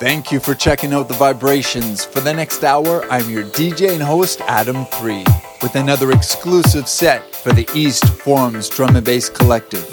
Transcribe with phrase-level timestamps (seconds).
[0.00, 2.04] Thank you for checking out the vibrations.
[2.04, 5.24] For the next hour, I'm your DJ and host, Adam 3,
[5.60, 9.90] with another exclusive set for the East Forums Drum and Bass Collective.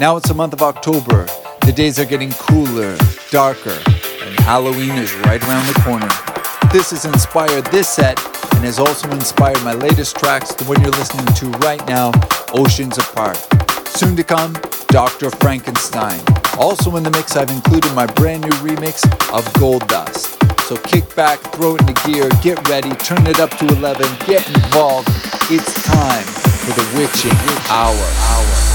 [0.00, 1.26] Now it's the month of October.
[1.66, 2.96] The days are getting cooler,
[3.30, 3.78] darker,
[4.22, 6.08] and Halloween is right around the corner.
[6.72, 8.18] This has inspired this set
[8.54, 12.12] and has also inspired my latest tracks, the one you're listening to right now,
[12.54, 13.53] Oceans Apart.
[13.94, 14.52] Soon to come,
[14.88, 15.30] Dr.
[15.30, 16.20] Frankenstein.
[16.58, 20.36] Also in the mix, I've included my brand new remix of Gold Dust.
[20.62, 24.48] So kick back, throw it into gear, get ready, turn it up to 11, get
[24.48, 25.08] involved.
[25.48, 27.38] It's time for the witching
[27.70, 27.94] hour.
[27.94, 28.73] hour.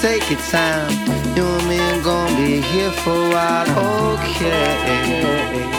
[0.00, 0.90] Take your time.
[1.36, 5.71] You and me are gonna be here for a while, okay?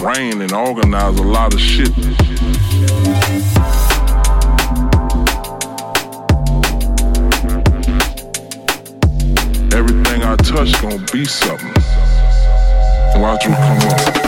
[0.00, 1.88] brain and organize a lot of shit.
[9.74, 11.74] Everything I touch gonna be something.
[13.20, 14.19] Watch what come up.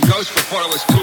[0.00, 0.95] than ghosts before I was.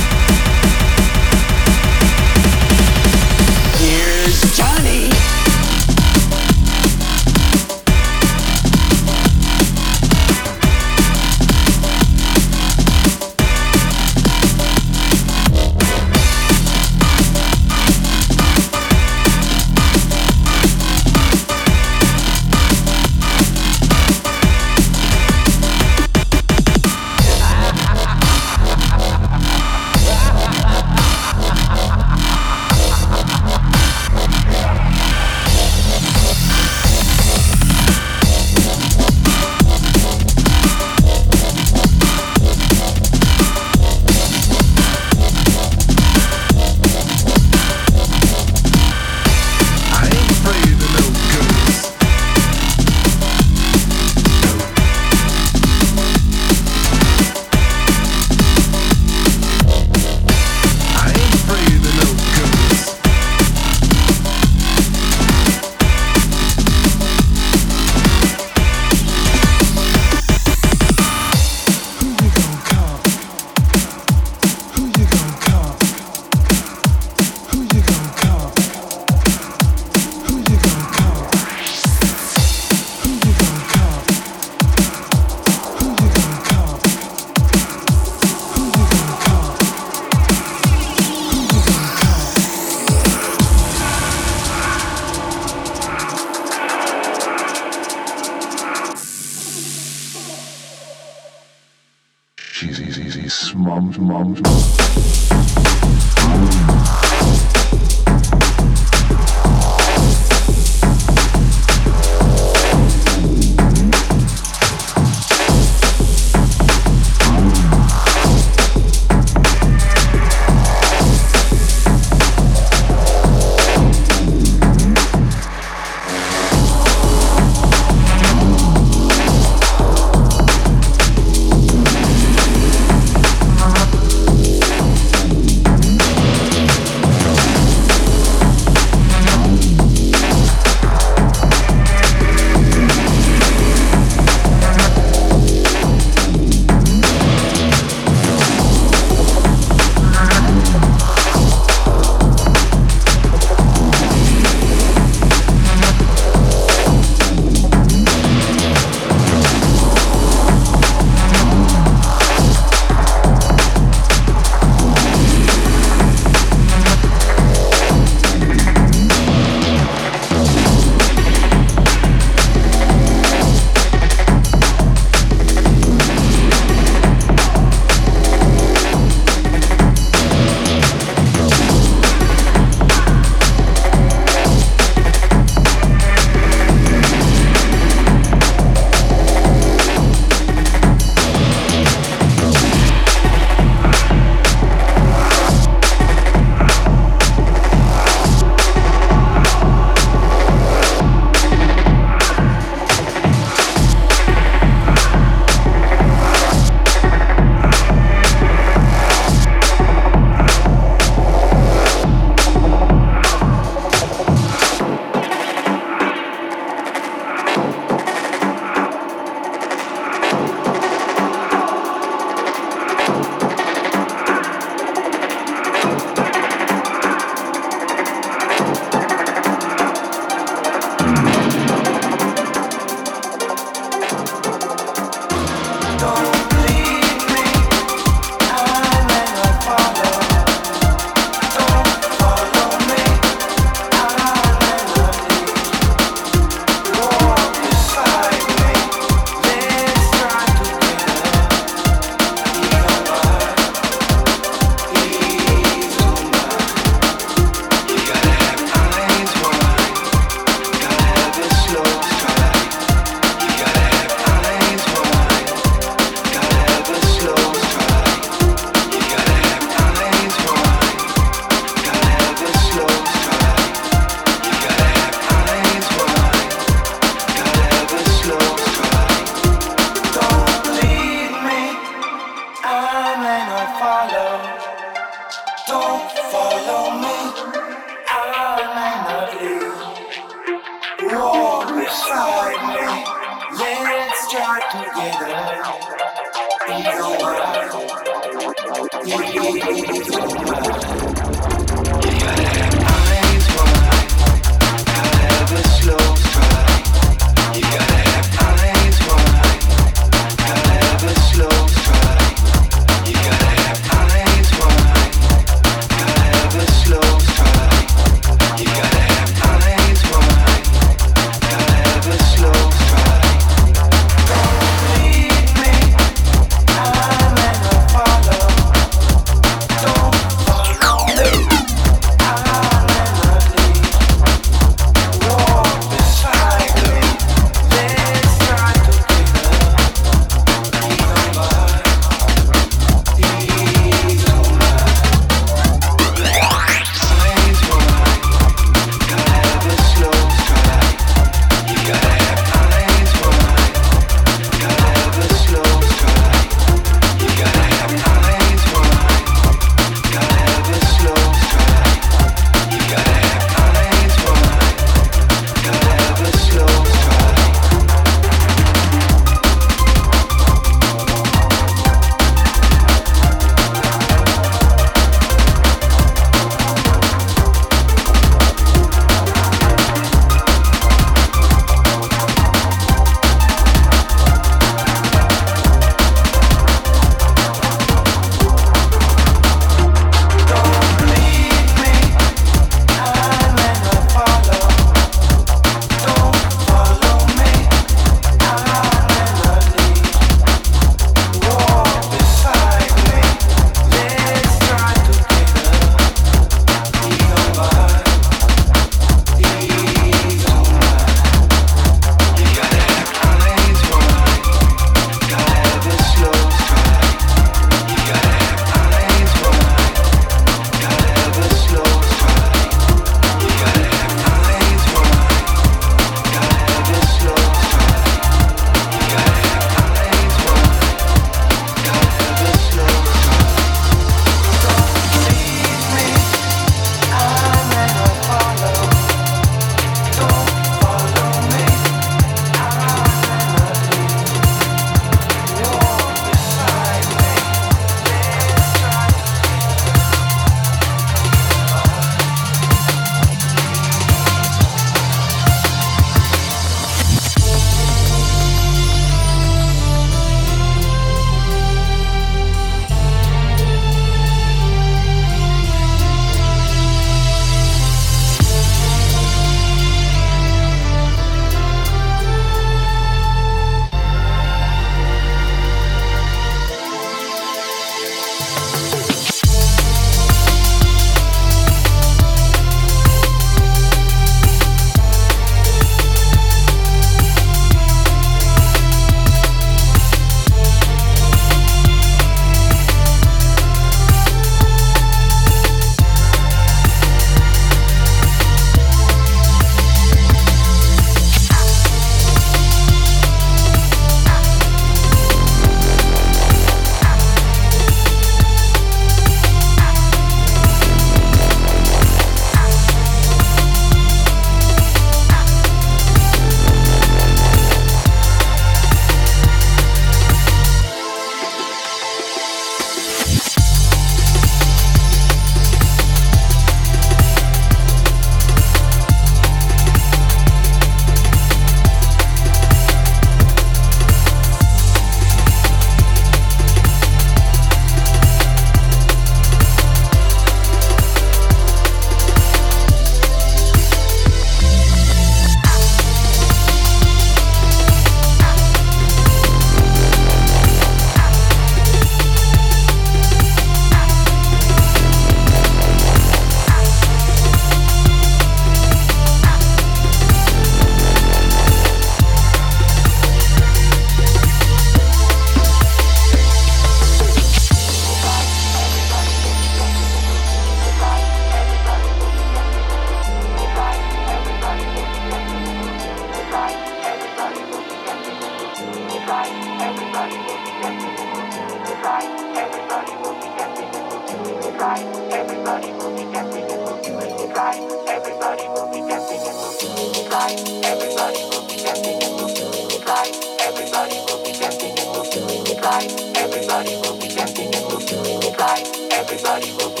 [597.69, 599.11] continue to live life.
[599.11, 600.00] Everybody will be.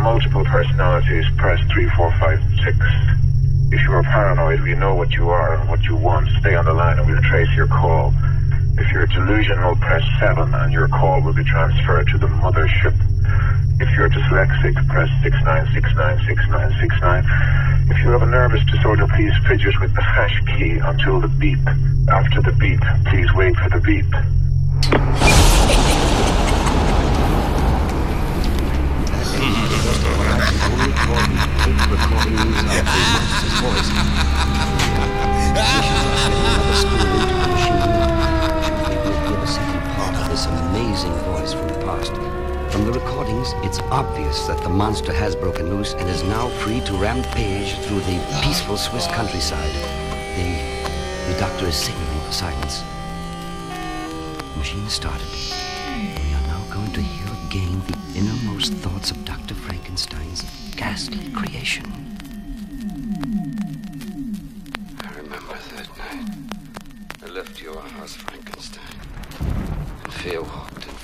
[0.00, 2.76] multiple personalities, press 3456.
[3.72, 6.28] If you are paranoid, we know what you are and what you want.
[6.40, 8.12] Stay on the line and we'll trace your call.
[8.78, 12.94] If you're delusional, press 7 and your call will be transferred to the mothership.
[13.80, 17.90] If you're dyslexic, press 69696969.
[17.90, 21.60] If you have a nervous disorder, please fidget with the hash key until the beep.
[22.08, 24.06] After the beep, please wait for the beep.
[30.90, 32.82] recording, tape recordings of the
[33.14, 33.90] Marxist voice.
[36.26, 37.76] Another school integration
[38.64, 39.70] should be magnificent
[40.02, 42.12] of this amazing voice from the past.
[42.72, 46.80] From the recordings, it's obvious that the monster has broken loose and is now free
[46.80, 49.74] to rampage through the peaceful Swiss countryside.
[50.34, 52.82] The, the doctor is signaling for silence.
[54.38, 55.28] The machine started.
[55.28, 59.54] We are now going to hear again the innermost thoughts of Dr.
[59.54, 60.42] Frankenstein's
[60.80, 61.84] ghastly creation.
[65.04, 66.30] I remember that night.
[67.22, 68.96] I left your house, Frankenstein,
[70.04, 70.94] and fear walked in